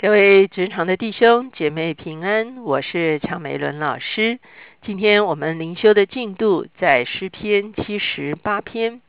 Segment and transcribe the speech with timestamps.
[0.00, 4.38] 各位职场的弟兄姐妹平安，我是常美伦老师。
[4.80, 9.00] 今天我们灵修的进度在诗篇七十八篇，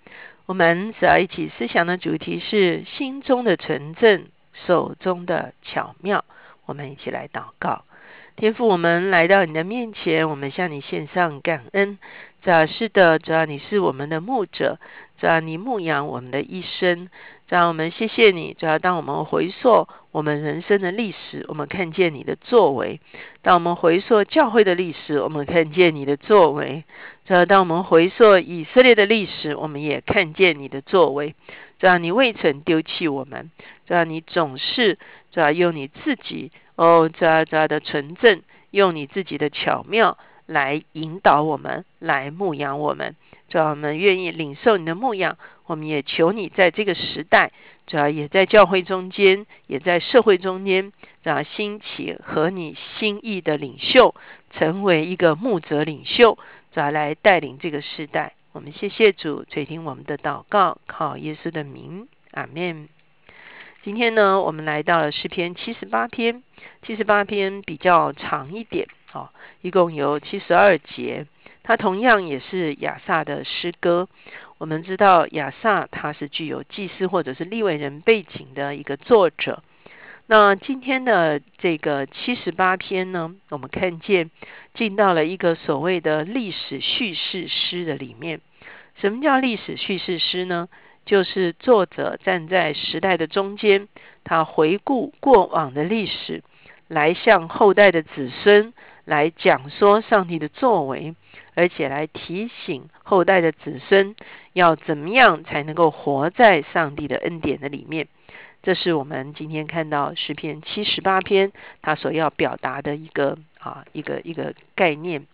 [0.48, 4.26] 我们所要一起思想的主题是心中的纯正，
[4.66, 6.26] 手中的巧妙。
[6.66, 7.84] 我们一起来祷告，
[8.36, 12.00] 天父，我们来到你的面前，我们向你献上感恩。
[12.42, 14.80] 主要是的，主要你是我们的牧者，
[15.20, 17.10] 主要你牧养我们的一生。
[17.50, 18.54] 让我们谢谢你。
[18.54, 23.00] 主要当我们回溯我们人生的历史，我们看见你的作为；
[23.42, 26.84] 当我们回溯教会的历史，我们看见你的作为；
[27.26, 31.34] 主要当我们回溯以色列的历史，我们也看见你的作为。
[31.80, 33.50] 主要你未曾丢弃我们；
[33.88, 35.00] 主要你总是
[35.32, 40.20] 主要用你自己哦，主要主要的纯正，用你自己的巧妙
[40.50, 43.16] 来引导我们，来牧养我们。
[43.50, 45.38] 主要我们愿意领受你的牧养。
[45.68, 47.52] 我们也求你在这个时代，
[47.86, 50.92] 主要也在教会中间，也在社会中间，
[51.22, 54.16] 让兴起和你心意的领袖，
[54.50, 56.40] 成为一个牧者领袖，
[56.74, 58.34] 主要来带领这个时代。
[58.52, 62.90] 我们谢谢主垂听我们的祷告，靠耶稣的名，阿门。
[63.84, 66.44] 今天呢，我们来到了诗篇七十八篇，
[66.82, 69.30] 七十八篇比较长一点，哦，
[69.62, 71.26] 一共有七十二节，
[71.64, 74.08] 它同样也是亚萨的诗歌。
[74.58, 79.64] 我们知道亚萨他是具有祭司或者是立位人背景的一个作者。
[80.28, 84.30] 那今天的这个七十八篇呢，我们看见
[84.74, 88.42] 进到了一个所谓的历史叙事诗的里面。
[88.96, 90.68] 什么叫历史叙事诗呢？
[91.06, 93.88] 就是作者站在时代的中间，
[94.24, 96.44] 他回顾过往的历史，
[96.88, 98.74] 来向后代的子孙
[99.10, 101.16] 来讲说上帝的作为。
[101.56, 104.16] 而且来提醒后代的子孙，
[104.54, 108.08] 要怎么样才能够活在上帝的恩典的里面？
[108.64, 111.52] 这是我们今天看到诗篇七十八篇，
[111.82, 115.26] 他所要表达的一个啊一个一个概念。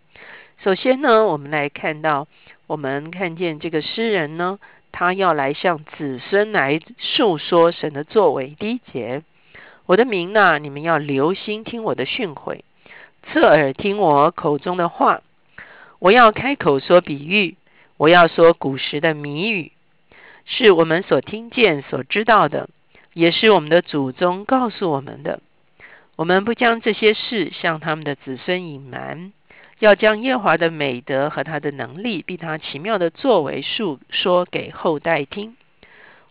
[0.63, 2.27] 首先呢，我们来看到，
[2.65, 4.57] 我们看见这个诗人呢，
[4.91, 8.55] 他要来向子孙来述说神的作为。
[8.57, 9.21] 第一节，
[9.85, 12.61] 我的名呢，你们要留心听我的训诲，
[13.31, 15.21] 侧耳听我口中的话。
[15.99, 17.55] 我要开口说比喻，
[17.97, 19.71] 我要说古时的谜语，
[20.45, 22.69] 是我们所听见、所知道的，
[23.13, 25.39] 也是我们的祖宗告诉我们的。
[26.15, 29.33] 我们不将这些事向他们的子孙隐瞒，
[29.79, 35.55] 要将耶华的美德和他的能力，并他奇妙的作为述说给后代听。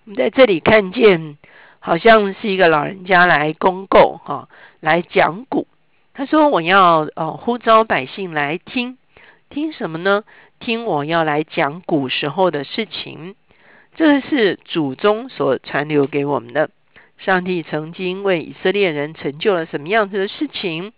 [0.04, 1.36] 我们在这里看见，
[1.80, 4.48] 好像是一个老人家来公购哈，
[4.80, 5.66] 来讲古。
[6.14, 8.96] 他说：“我要呃呼召百姓来听。”
[9.50, 10.24] 听什么呢？
[10.58, 13.34] 听我要来讲古时候的事情，
[13.94, 16.70] 这是祖宗所传留给我们的。
[17.18, 20.92] 上帝曾经为以色列人成就了什么样子的事情？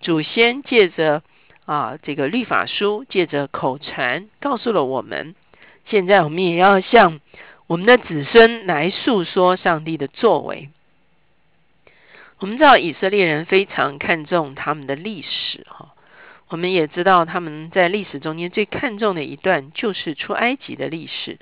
[0.00, 1.22] 祖先借着
[1.66, 5.34] 啊这个律法书，借着口传，告诉了我们。
[5.86, 7.20] 现在我们也要向
[7.66, 10.70] 我们的子孙来诉说上帝的作为。
[12.40, 15.90] 我们知道以色列人非常看重他们的历史，哈。
[16.48, 21.38] 我们也知道他们在历史中间最看重的一段就是出埃及的历史，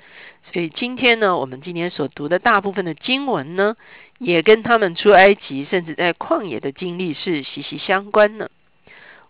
[0.51, 3.75] 所以今天呢，我们今天所读的大部分的经文呢，
[4.19, 8.51] 也跟他们出埃及，甚至在旷野的经历是息息相关的。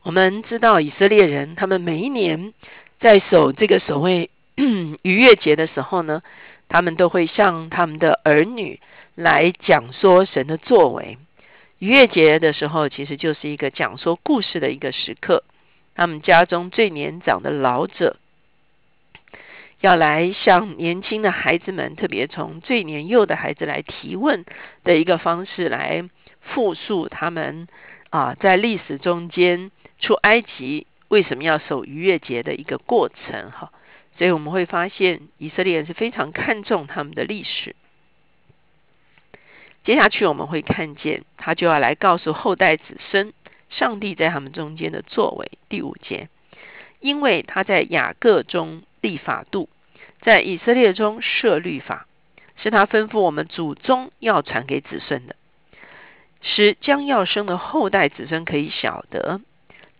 [0.01, 2.53] 我们知道以色列人，他们每一年
[2.99, 6.23] 在守这个所谓 逾越节的时候呢，
[6.67, 8.81] 他们都会向他们的儿女
[9.15, 11.17] 来讲说神的作为。
[11.79, 15.43] 逾越节的时候，其实就是一个讲说故事的一个时刻。
[15.95, 18.17] 他们家中最年长的老者，
[19.81, 24.45] 要来向年轻的孩子们，特别从最年幼的孩子来提问
[24.83, 26.03] 的一个方式，来
[26.41, 27.67] 复述他们
[28.09, 33.71] 啊在历史中间出埃及为什么要守逾越节的一个过程哈。
[34.17, 37.75] 所以我们会发现，以色列人是非常看重他们的历史。
[39.83, 43.33] 接下去我们会看见，他就要来告诉后代子孙。
[43.69, 46.27] 上帝在他们中间的作为，第五节，
[46.99, 49.69] 因为他在雅各中立法度，
[50.21, 52.07] 在以色列中设律法，
[52.55, 55.35] 是他吩咐我们祖宗要传给子孙的，
[56.41, 59.39] 使将要生的后代子孙可以晓得，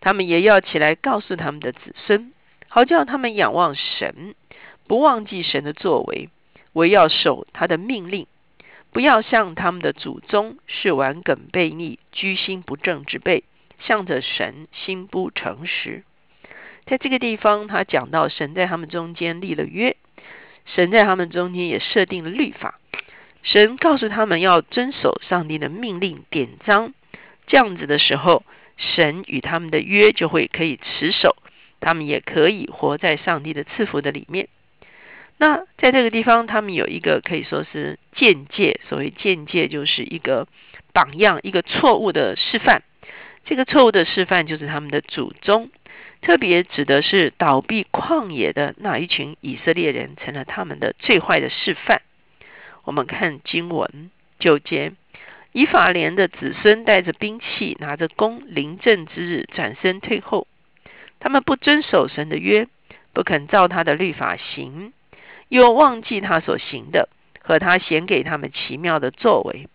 [0.00, 2.32] 他们也要起来告诉他们的子孙，
[2.66, 4.34] 好叫他们仰望神，
[4.88, 6.28] 不忘记神的作为，
[6.72, 8.26] 唯要守他的命令，
[8.92, 13.44] 不要像他们的祖宗是顽梗悖逆、居心不正之辈。
[13.82, 16.04] 向着神心不诚实，
[16.84, 19.96] 在这个地方，他讲到神在他们中间立了约，
[20.66, 22.78] 神在他们中间也设定了律法，
[23.42, 26.92] 神告诉他们要遵守上帝的命令典章，
[27.46, 28.44] 这样子的时候，
[28.76, 31.38] 神与他们的约就会可以持守，
[31.80, 34.50] 他们也可以活在上帝的赐福的里面。
[35.40, 40.46] 那在这个地方，他们有一个可以说是见解，所谓见解就是一个
[40.92, 42.82] 榜样，一个错误的示范。
[43.46, 45.70] 这个错误的示范就是他们的祖宗，
[46.20, 52.02] 特别指的是倒闭旷野的那一群以色列人，成了他们的最坏的示范。
[52.84, 54.92] 我们看经文九节，
[55.52, 60.46] 以法莲的子孙带着兵器，拿着弓，临阵之日转身退后。
[61.18, 62.68] 他们不遵守神的约，
[63.14, 64.92] 不肯照他的律法行。
[65.50, 67.08] 又忘记他所行的
[67.42, 69.68] 和他显给他们奇妙的作为。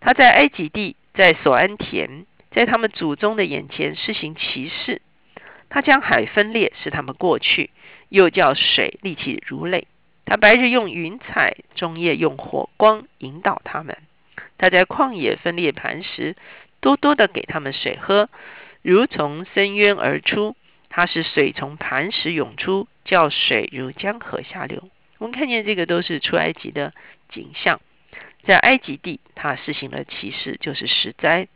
[0.00, 5.00] 他在埃及地，在索安田，在他们祖宗的眼前施行奇事。
[5.70, 7.70] 他将海分裂，使他们过去；
[8.08, 9.86] 又叫水立起如泪。
[10.24, 13.96] 他白日用云彩，中夜用火光引导他们。
[14.58, 16.36] 他在旷野分裂磐石，
[16.80, 18.28] 多多的给他们水喝，
[18.82, 20.56] 如从深渊而出。
[20.90, 24.88] 他使水从磐石涌出，叫水如江河下流。
[25.24, 26.92] 我们看见这个都是出埃及的
[27.30, 27.80] 景象，
[28.44, 31.46] 在埃及地，他施行了奇事，就是十灾；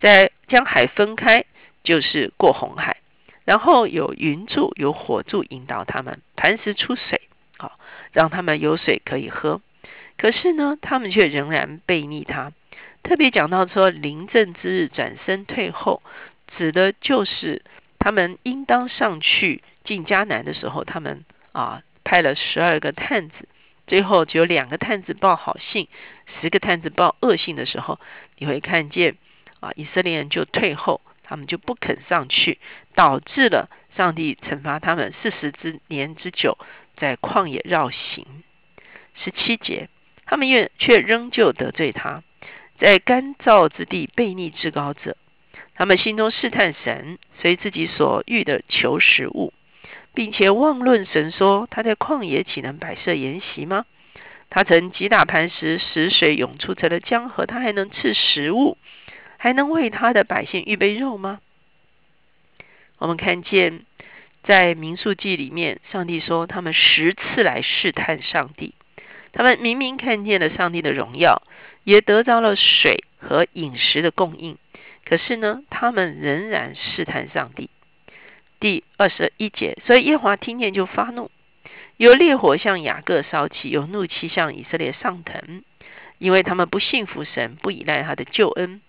[0.00, 1.44] 在将海分开，
[1.84, 2.96] 就是过红海，
[3.44, 7.20] 然后有云柱、有火柱引导他们，磐石出水，
[7.58, 7.78] 好
[8.12, 9.60] 让他们有水可以喝。
[10.16, 12.52] 可是呢，他们却仍然背逆他。
[13.02, 16.02] 特别讲到说，临阵之日转身退后，
[16.56, 17.62] 指的就是
[17.98, 21.82] 他们应当上去进迦南的时候，他们啊。
[22.12, 23.48] 派了十二个探子，
[23.86, 25.88] 最后只有两个探子报好信，
[26.42, 27.98] 十个探子报恶信的时候，
[28.36, 29.16] 你会看见
[29.60, 32.58] 啊，以色列人就退后，他们就不肯上去，
[32.94, 36.58] 导致了上帝惩罚他们四十之年之久，
[36.98, 38.26] 在旷野绕行。
[39.14, 39.88] 十七节，
[40.26, 42.22] 他们愿却仍旧得罪他，
[42.78, 45.16] 在干燥之地背逆至高者，
[45.74, 49.54] 他们心中试探神，随自己所欲的求食物。
[50.14, 53.86] 并且妄论神说他在旷野岂能摆设筵席吗？
[54.50, 57.46] 他曾击打磐石，使水涌出成了江河。
[57.46, 58.76] 他还能赐食物，
[59.38, 61.40] 还能为他的百姓预备肉吗？
[62.98, 63.86] 我们看见
[64.42, 68.74] 在民数记里面，上帝说他们十次来试探上帝，
[69.32, 71.42] 他们明明看见了上帝的荣耀，
[71.84, 74.58] 也得着了水和饮食的供应，
[75.06, 77.70] 可是呢，他们仍然试探上帝。
[78.62, 81.32] 第二十一节，所以耶华听见就发怒，
[81.96, 85.64] 有烈火向雅各烧起，有怒气向以色列上腾，
[86.18, 88.80] 因为他们不信服神，不依赖他的救恩，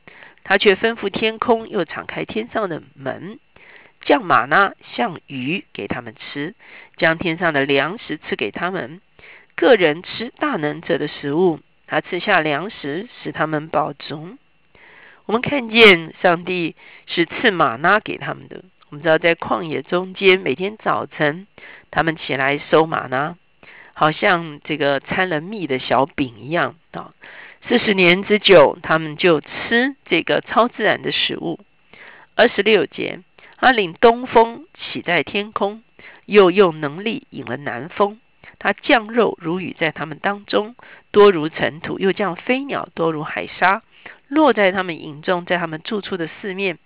[0.44, 3.40] 他却吩咐天空，又敞开天上的门，
[4.02, 6.54] 降马呢，像鱼给他们吃，
[6.98, 9.02] 将天上的粮食赐给他们，
[9.56, 14.38] 个人吃大能者的食物，他赐下粮食，使他们饱足。
[15.26, 16.76] 我们看见上帝
[17.08, 18.64] 是赐马呢给他们的。
[18.94, 21.48] 我们知道，在旷野中间，每天早晨
[21.90, 23.36] 他们起来收马呢，
[23.94, 27.12] 好像这个掺了蜜的小饼一样啊。
[27.68, 31.60] 四十年之久，他们就吃这个超自然的食物。
[32.36, 33.22] 二十六节，
[33.58, 35.82] 他领东风起在天空，
[36.28, 38.20] 又用能力引了南风。
[38.60, 40.76] 他降肉如雨在他们当中，
[41.10, 43.82] 多如尘土；又降飞鸟多如海沙，
[44.28, 46.78] 落在他们营中，在他们住处的四面。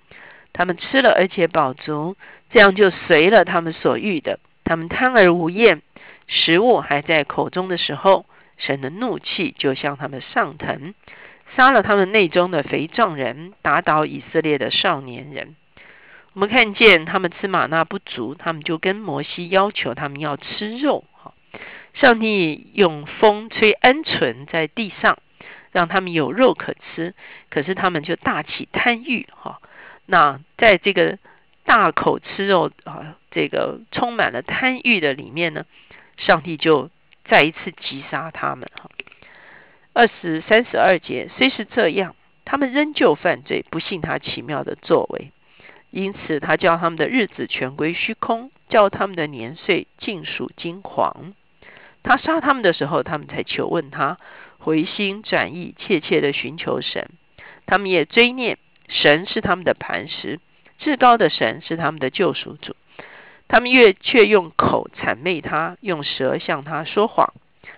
[0.57, 2.17] 他们吃了，而且饱足，
[2.49, 4.39] 这样就随了他们所欲的。
[4.63, 5.83] 他们贪而无厌，
[6.25, 8.25] 食物还在口中的时候，
[8.57, 10.95] 神的怒气就向他们上腾，
[11.55, 15.55] 杀了他们内中的肥壮人，打倒以色列的少年人。
[16.33, 21.03] 我们看见他们吃玛纳不足，他们就跟摩西要求他们要吃肉。
[21.11, 21.33] 哈，
[21.93, 25.19] 上帝用风吹鹌鹑在地上，
[25.71, 27.13] 让他们有肉可吃，
[27.51, 29.27] 可是他们就大起贪欲。
[29.31, 29.61] 哈。
[30.07, 31.19] 那在这个
[31.65, 35.65] 大口吃肉啊，这个充满了贪欲的里面呢，
[36.15, 36.89] 上帝就
[37.25, 38.89] 再一次击杀他们哈。
[39.93, 45.31] 二十三十二节，虽是这样，他们仍旧犯罪，不信他奇妙的作为，
[45.91, 51.33] 因此他叫他们的日子全归虚空，叫他们的年岁尽属金黄。
[52.03, 54.17] 他杀他们的时候，他们才求问他，
[54.59, 57.09] 回心转意，切切的寻求神。
[57.65, 58.57] 他们也追念。
[58.87, 60.39] 神是他们的磐石，
[60.79, 62.75] 至高的神是他们的救赎主。
[63.49, 67.33] 他们越却用口谄媚他，用舌向他说谎。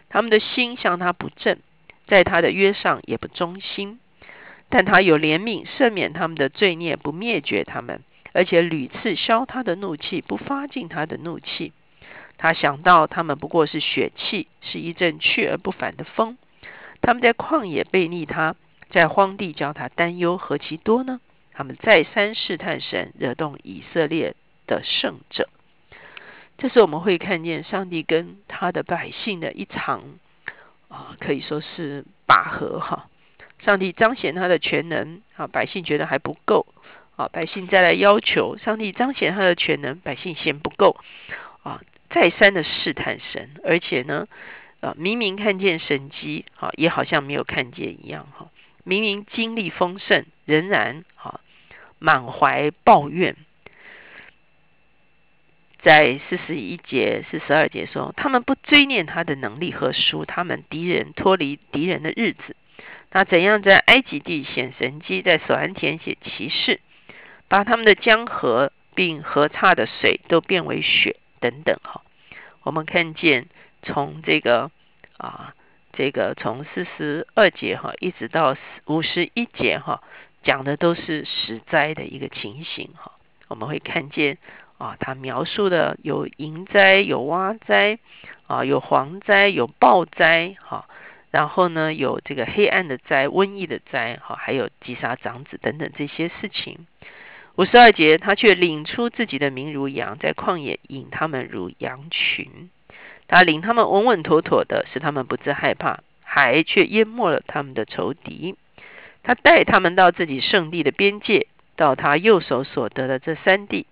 [0.09, 1.59] 他们的心向他不正，
[2.07, 3.99] 在他的约上也不忠心。
[4.69, 8.01] 但他有怜悯，赦免他们的罪孽，不灭绝他们，
[8.33, 11.73] 而且屡次消他的怒气，不发尽他的怒气。
[12.37, 16.37] 他想到他们不过是血气，是一阵去而不返的风。
[17.01, 18.55] 他们在旷野背逆他。
[18.89, 21.19] 在荒地叫他担忧何其多呢？
[21.53, 25.49] 他们再三试探神，惹动以色列的圣者。
[26.57, 30.03] 这是我们会看见上帝跟他的百姓的一场
[30.87, 33.09] 啊，可以说是拔河哈。
[33.59, 36.65] 上帝彰显他的全能啊，百姓觉得还不够
[37.17, 40.95] 啊，百姓再来要求上帝彰显他的全能，百姓嫌不够
[41.63, 44.27] 啊，再三的试探神，而且呢
[44.79, 48.47] 啊，明明看见神迹啊，也好像没有看见一样哈。
[48.89, 51.41] 明明经历丰盛，仍然啊
[51.99, 53.35] 满怀抱怨。
[55.83, 62.55] 在四十一节、四十二节说，他们不追念他的能力和书他们敌人脱离敌人的日子。
[63.11, 66.79] 他怎样在埃及地显神迹，在索安田写骑士，
[67.47, 72.01] 把他们的江河并河岔的水都变为血等等哈。
[72.63, 73.45] 我们看见
[73.83, 74.71] 从这个
[75.17, 75.53] 啊，
[75.99, 80.01] 这个从四十二节哈，一直到五十一节哈，
[80.43, 83.11] 讲的都是实灾的一个情形哈。
[83.49, 84.37] 我们会看见。
[84.77, 87.99] 啊，他描述的有蝇灾、有蛙灾，
[88.47, 90.87] 啊，有蝗灾、有暴灾，哈，
[91.31, 96.87] 然后呢，有这个黑暗的灾、瘟疫的灾，哈，还有击杀长子等等这些事情。
[97.57, 102.69] 五十二节，他却领出自己的名如羊，在旷野引他们如羊群，
[103.29, 108.55] 他领他们稳稳妥妥的，使他们不致害怕，还却淹没了他们的仇敌。
[109.21, 111.45] 他带他们到自己圣地的边界，
[111.75, 113.85] 到他右手所得的这三地。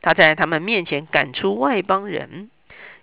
[0.00, 2.48] 他在他们面前赶出外邦人，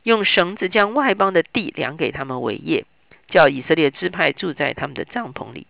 [0.03, 2.85] 用绳子将外邦的地量给他们为业，
[3.27, 5.67] 叫以色列支派住在他们的帐篷里。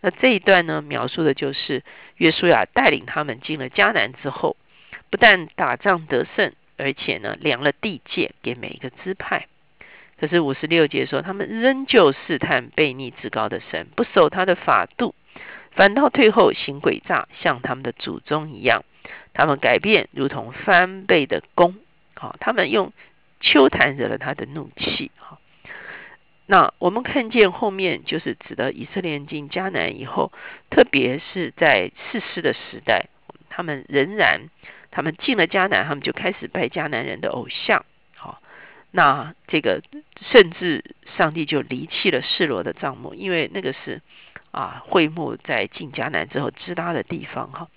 [0.00, 1.82] 那这一段呢，描述的就是
[2.18, 4.56] 约书亚带领他们进了迦南之后，
[5.10, 9.48] 不但打仗得胜，而且呢量了地界给每一个支派。
[10.18, 15.14] 可是五十六节说，他们仍旧试探悖逆至高的神，不守他的法度，
[15.72, 18.84] 反倒退后行诡诈，像他们的祖宗一样。
[19.34, 21.76] 他们改变如同翻倍的弓，
[22.14, 22.92] 好，他们用
[23.40, 25.38] 秋坛惹了他的怒气，好。
[26.46, 30.32] 那我们看见后面就是指的以色列进迦南以后，
[30.70, 33.08] 特别是在世师的时代，
[33.50, 34.48] 他们仍然，
[34.90, 37.84] 他们进了迦南，他们就开始拜迦南人的偶像，
[38.90, 39.82] 那这个
[40.30, 40.84] 甚至
[41.16, 44.00] 上帝就离弃了示罗的帐幕，因为那个是
[44.50, 47.68] 啊会幕在进迦南之后支搭的地方，哈。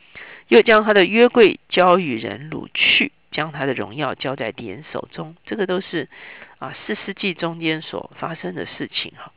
[0.47, 5.35] 又将他的约柜交与人掳去，将他的荣耀交在敌人手中。
[5.45, 6.09] 这个都是
[6.57, 9.31] 啊四世纪中间所发生的事情哈。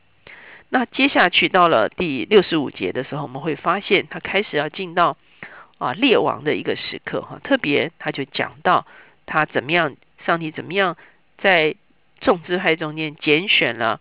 [0.70, 5.18] 那接下去到了第六十五节的时候，我们会发现他开始要进到
[5.76, 7.38] 啊列王的一个时刻哈。
[7.44, 8.86] 特别他就讲到
[9.26, 10.96] 他怎么样，上帝怎么样
[11.38, 11.74] 在
[12.20, 14.00] 众支派中间拣选了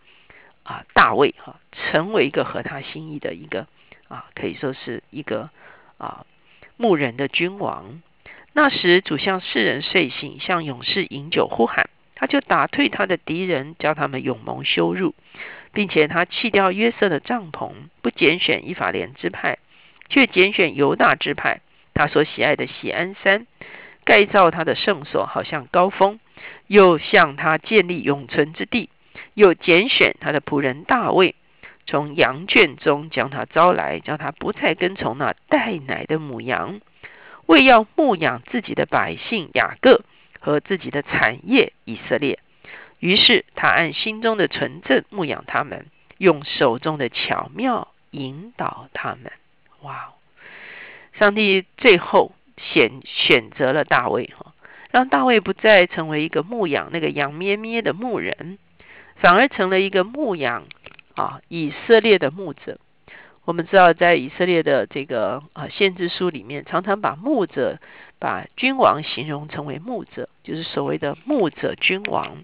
[0.63, 3.67] 啊大卫哈，成为一个合他心意的一个
[4.07, 5.49] 啊，可以说是一个
[5.97, 6.25] 啊。
[6.77, 8.01] 牧人的君王，
[8.53, 15.13] 那时主向世人睡醒，向勇士饮酒呼喊，他就打退他的敌人，叫他们永蒙羞辱，
[15.73, 19.59] 并且他弃掉约瑟的帐篷，不拣选以法莲支派，
[20.09, 21.61] 却拣选犹大支派。
[21.93, 23.45] 他所喜爱的喜安山，
[24.03, 26.19] 盖造他的圣所，好像高峰，
[26.71, 28.89] 又向他建立永存之地，
[29.33, 31.35] 又拣选他的仆人大卫。
[31.85, 36.79] 从羊圈中将他招来，叫他不再跟从那带奶的母羊，
[37.45, 40.05] 为要牧养自己的百姓雅各
[40.39, 42.39] 和自己的产业以色列。
[42.99, 45.87] 于是他按心中的纯正牧养他们，
[46.19, 49.33] 用手中的巧妙引导他们。
[49.81, 50.13] 哇！
[51.19, 54.53] 上帝最后选选择了大卫哈，
[54.91, 58.57] 让大卫不再成为一个牧养那个羊咩咩的牧人，
[59.15, 60.65] 反而成了一个牧养。
[61.13, 62.79] 啊，以色列的牧者，
[63.43, 67.79] 我们知道，在以色列的这个啊先知书里面，常常把牧者、
[68.17, 72.37] 把君王形容成为牧者，就是所谓的牧者君王。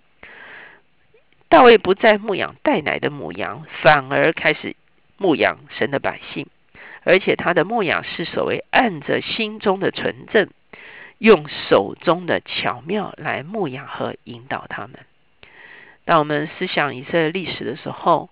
[1.48, 4.76] 大卫不再牧养带奶的母羊，反而开始
[5.18, 6.48] 牧养神的百姓，
[7.04, 10.50] 而且他的牧养是所谓按着心中的纯正，
[11.18, 15.00] 用手中的巧妙来牧养和引导他们。
[16.06, 18.30] 当我们思想以色列历史的时候，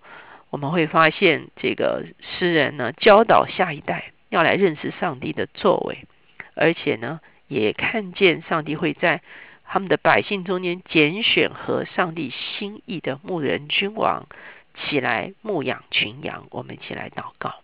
[0.50, 6.06] 我们会发现，这个诗人呢教导下一代要来认识上帝的作为，
[6.54, 9.22] 而且呢也看见上帝会在
[9.66, 14.28] 他们的百姓中间拣选和上帝心意的牧人君王
[14.76, 16.48] 起来牧养群羊。
[16.52, 17.56] 我们一起来祷告，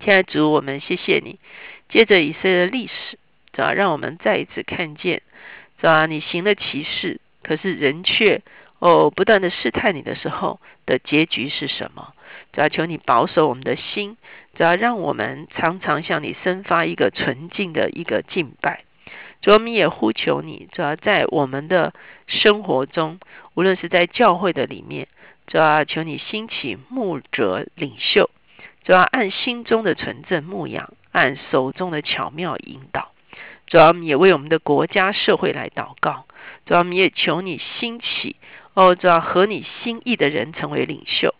[0.00, 1.38] 亲爱的主，我们谢谢你。
[1.88, 3.18] 接着以色列历史，
[3.60, 5.22] 啊让我们再一次看见，
[5.78, 8.42] 主要你行了奇事，可是人却。
[8.80, 12.14] 哦，不断的试探你的时候的结局是什么？
[12.54, 14.16] 只要求你保守我们的心，
[14.56, 18.84] 只要让我们常常向你生发一个纯净的一个敬拜。
[19.42, 21.92] 主，我们也呼求你，主要在我们的
[22.26, 23.20] 生活中，
[23.52, 25.08] 无论是在教会的里面，
[25.46, 28.30] 主要求你兴起牧者领袖，
[28.82, 33.09] 主要按心中的纯正牧养，按手中的巧妙引导。
[33.70, 36.26] 主要我们也为我们的国家社会来祷告。
[36.66, 38.36] 主要我们也求你兴起，
[38.74, 41.34] 哦，主要合你心意的人成为领袖，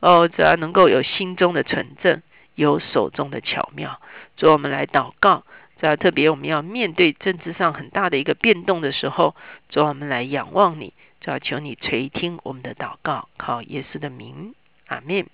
[0.00, 2.22] 哦，主要能够有心中的纯正，
[2.54, 4.00] 有手中的巧妙。
[4.36, 5.44] 主，我们来祷告。
[5.78, 9.36] 主要特别我们要面对政治上很大的一个变动的时候，
[9.68, 14.54] 主我们来仰望你，主要求你垂听我们的祷告，靠耶稣的名，
[14.86, 15.26] 阿门。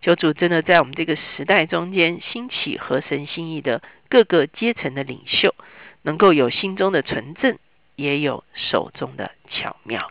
[0.00, 5.54] 求主真的在我们这个时代中间兴起合神心意的各个阶层的领袖，
[6.02, 7.58] 能够有心中的纯正，
[7.96, 10.10] 也有手中的巧妙。